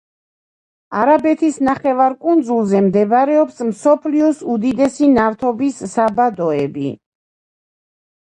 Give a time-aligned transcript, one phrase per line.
[0.99, 6.89] არაბეთის ნახევარკუნძულზე მდებარეობს მსოფლიოს უდიდესი ნავთობის საბადოები.